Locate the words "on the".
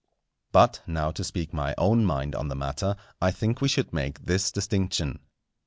2.33-2.55